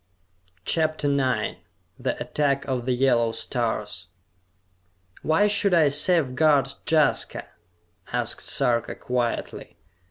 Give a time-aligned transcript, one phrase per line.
[0.65, 1.57] CHAPTER IX
[1.99, 4.07] The Attack of the Yellow Stars
[5.21, 7.45] "Why should I safeguard Jaska?"
[8.11, 9.77] asked Sarka quietly.